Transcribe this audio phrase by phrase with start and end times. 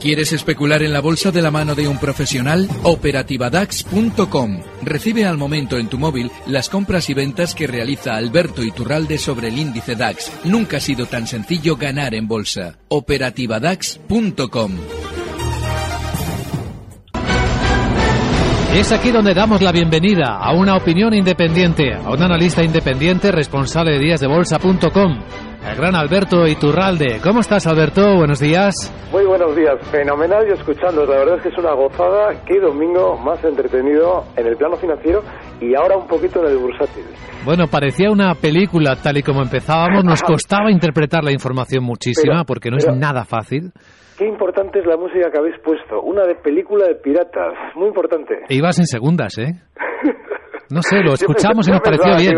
[0.00, 2.68] ¿Quieres especular en la bolsa de la mano de un profesional?
[2.84, 4.60] Operativadax.com.
[4.82, 9.48] Recibe al momento en tu móvil las compras y ventas que realiza Alberto Iturralde sobre
[9.48, 10.30] el índice DAX.
[10.44, 12.78] Nunca ha sido tan sencillo ganar en bolsa.
[12.88, 14.72] Operativadax.com.
[18.74, 23.92] Es aquí donde damos la bienvenida a una opinión independiente, a un analista independiente responsable
[23.92, 25.18] de díasdebolsa.com,
[25.66, 27.20] el gran Alberto Iturralde.
[27.22, 28.16] ¿Cómo estás, Alberto?
[28.16, 28.74] Buenos días.
[29.12, 31.04] Muy buenos días, fenomenal y escuchando.
[31.06, 32.44] La verdad es que es una gozada.
[32.46, 35.22] Qué domingo más entretenido en el plano financiero
[35.60, 37.04] y ahora un poquito en el bursátil.
[37.44, 40.04] Bueno, parecía una película tal y como empezábamos.
[40.04, 43.72] Nos costaba interpretar la información muchísima porque no es nada fácil.
[44.16, 46.00] Qué importante es la música que habéis puesto.
[46.02, 47.54] Una de película de piratas.
[47.76, 48.34] Muy importante.
[48.48, 49.52] E ibas en segundas, ¿eh?
[50.70, 52.36] No sé, lo escuchamos y nos pareció bien.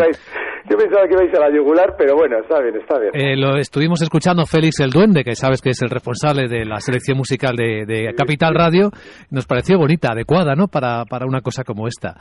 [0.69, 3.12] Yo pensaba que ibais a la yugular, pero bueno, está bien, está bien.
[3.14, 6.80] Eh, lo estuvimos escuchando Félix el Duende, que sabes que es el responsable de la
[6.80, 8.91] selección musical de, de Capital Radio.
[9.31, 10.69] Nos pareció bonita, adecuada, ¿no?
[10.69, 12.14] Para, para una cosa como esta.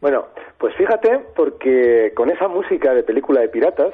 [0.00, 3.92] Bueno, pues fíjate, porque con esa música de película de piratas,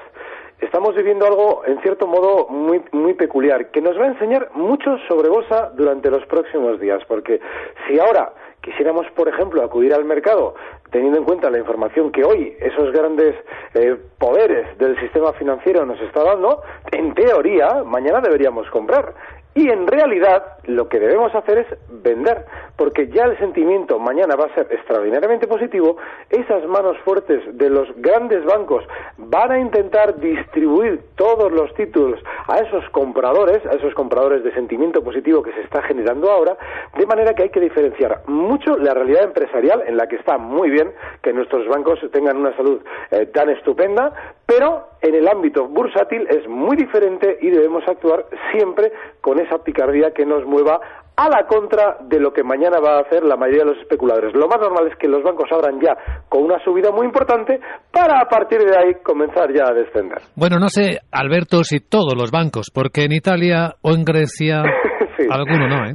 [0.60, 4.96] estamos viviendo algo, en cierto modo, muy, muy peculiar, que nos va a enseñar mucho
[5.08, 7.40] sobre bolsa durante los próximos días, porque
[7.86, 8.32] si ahora
[8.66, 10.56] quisiéramos, por ejemplo, acudir al mercado
[10.90, 13.36] teniendo en cuenta la información que hoy esos grandes
[13.74, 19.14] eh, poderes del sistema financiero nos está dando, en teoría, mañana deberíamos comprar.
[19.56, 22.44] Y en realidad lo que debemos hacer es vender,
[22.76, 25.96] porque ya el sentimiento mañana va a ser extraordinariamente positivo,
[26.28, 28.84] esas manos fuertes de los grandes bancos
[29.16, 35.02] van a intentar distribuir todos los títulos a esos compradores, a esos compradores de sentimiento
[35.02, 36.58] positivo que se está generando ahora,
[36.94, 40.68] de manera que hay que diferenciar mucho la realidad empresarial en la que está muy
[40.68, 44.12] bien que nuestros bancos tengan una salud eh, tan estupenda,
[44.46, 50.12] pero en el ámbito bursátil es muy diferente y debemos actuar siempre con esa picardía
[50.12, 50.80] que nos mueva
[51.16, 54.34] a la contra de lo que mañana va a hacer la mayoría de los especuladores.
[54.34, 55.96] Lo más normal es que los bancos abran ya
[56.28, 57.58] con una subida muy importante
[57.90, 60.18] para a partir de ahí comenzar ya a descender.
[60.36, 64.62] Bueno, no sé, Alberto, si todos los bancos, porque en Italia o en Grecia
[65.30, 65.94] alguno no, ¿eh?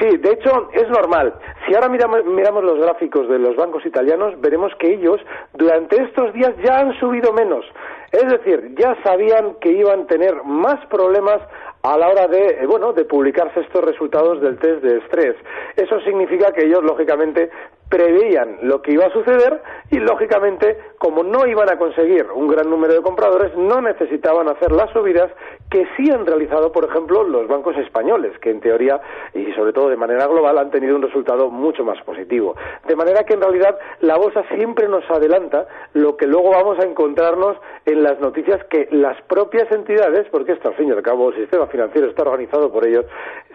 [0.00, 1.34] Sí, de hecho es normal.
[1.66, 5.20] Si ahora miramos, miramos, los gráficos de los bancos italianos, veremos que ellos
[5.52, 7.66] durante estos días ya han subido menos.
[8.10, 11.42] Es decir, ya sabían que iban a tener más problemas
[11.82, 15.36] a la hora de, eh, bueno, de publicarse estos resultados del test de estrés.
[15.76, 17.50] Eso significa que ellos, lógicamente,
[17.90, 22.70] preveían lo que iba a suceder y, lógicamente, como no iban a conseguir un gran
[22.70, 25.30] número de compradores, no necesitaban hacer las subidas
[25.70, 29.00] que sí han realizado, por ejemplo, los bancos españoles, que en teoría
[29.34, 32.56] y sobre todo de manera global han tenido un resultado mucho más positivo.
[32.86, 36.84] De manera que en realidad la bolsa siempre nos adelanta lo que luego vamos a
[36.84, 41.30] encontrarnos en las noticias que las propias entidades, porque esto al fin y al cabo
[41.30, 43.04] el sistema financiero está organizado por ellos,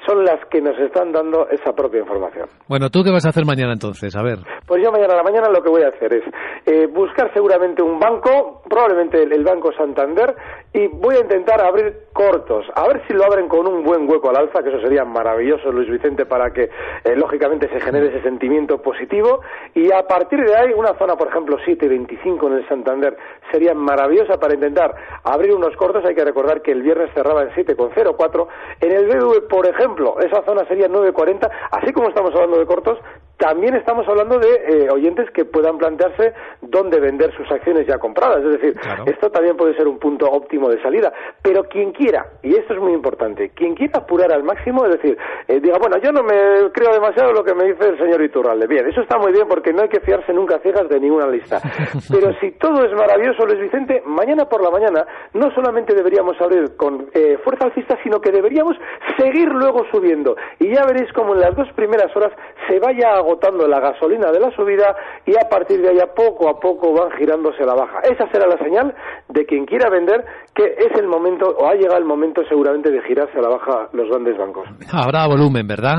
[0.06, 2.48] son las que nos están dando esa propia información.
[2.68, 4.16] Bueno, ¿tú qué vas a hacer mañana entonces?
[4.16, 4.40] A ver.
[4.68, 6.24] Pues yo mañana a la mañana lo que voy a hacer es
[6.66, 10.36] eh, buscar seguramente un banco, probablemente el, Banco Santander,
[10.74, 14.30] y voy a intentar abrir cortos, a ver si lo abren con un buen hueco
[14.30, 18.24] al alza, que eso sería maravilloso, Luis Vicente, para que eh, lógicamente se genere ese
[18.24, 19.42] sentimiento positivo,
[19.76, 23.16] y a partir de ahí una zona, por ejemplo, 7.25 en el Santander
[23.52, 27.50] sería maravillosa para intentar abrir unos cortos, hay que recordar que el viernes cerraba en
[27.50, 28.48] 7,04,
[28.82, 29.85] en el BBV, por ejemplo,
[30.22, 33.00] esa zona sería 9,40, así como estamos hablando de cortos,
[33.38, 38.44] también estamos hablando de eh, oyentes que puedan plantearse dónde vender sus acciones ya compradas.
[38.44, 38.76] Es decir,
[39.06, 41.12] esto también puede ser un punto óptimo de salida.
[41.42, 45.18] Pero quien quiera, y esto es muy importante, quien quiera apurar al máximo, es decir,
[45.48, 48.68] eh, diga, bueno, yo no me creo demasiado lo que me dice el señor Iturralde.
[48.68, 51.60] Bien, eso está muy bien porque no hay que fiarse nunca ciegas de ninguna lista.
[52.12, 56.76] Pero si todo es maravilloso, Luis Vicente, mañana por la mañana no solamente deberíamos abrir
[56.78, 58.78] con eh, fuerza alcista, sino que deberíamos
[59.18, 60.36] seguir luego subiendo.
[60.60, 62.32] Y ya veréis como en las dos primeras horas
[62.68, 64.96] se vaya a agotando la gasolina de la subida
[65.26, 68.00] y a partir de allá poco a poco van girándose a la baja.
[68.04, 68.94] Esa será la señal
[69.30, 70.24] de quien quiera vender
[70.54, 73.90] que es el momento o ha llegado el momento seguramente de girarse a la baja
[73.94, 74.68] los grandes bancos.
[74.94, 75.98] Habrá volumen, ¿verdad?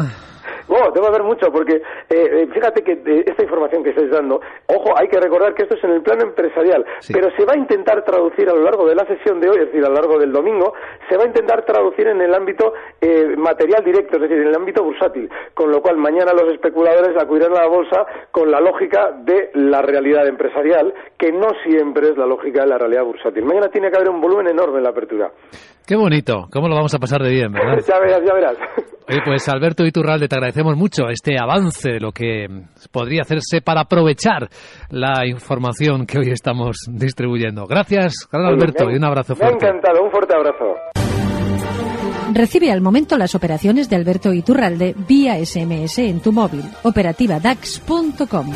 [0.78, 1.80] Oh, debe haber mucho, porque
[2.10, 5.84] eh, fíjate que esta información que estáis dando, ojo, hay que recordar que esto es
[5.84, 9.06] en el plano empresarial, pero se va a intentar traducir a lo largo de la
[9.06, 10.74] sesión de hoy, es decir, a lo largo del domingo,
[11.08, 12.74] se va a intentar traducir en el ámbito
[13.36, 17.52] material directo, es decir, en el ámbito bursátil, con lo cual mañana los especuladores acudirán
[17.52, 22.26] a la bolsa con la lógica de la realidad empresarial, que no siempre es la
[22.26, 23.44] lógica de la realidad bursátil.
[23.44, 25.30] Mañana tiene que haber un volumen enorme en la apertura.
[25.86, 27.78] Qué bonito, cómo lo vamos a pasar de bien, ¿verdad?
[27.86, 28.56] ya verás, ya verás.
[29.08, 32.46] Oye, pues Alberto Iturralde, te agradecemos mucho este avance de lo que
[32.90, 34.48] podría hacerse para aprovechar
[34.90, 37.66] la información que hoy estamos distribuyendo.
[37.66, 39.64] Gracias, gran Alberto, y un abrazo fuerte.
[39.64, 40.74] Me ha encantado, un fuerte abrazo.
[42.32, 46.64] Recibe al momento las operaciones de Alberto Iturralde vía SMS en tu móvil.
[46.82, 48.52] Operativa DAX.com.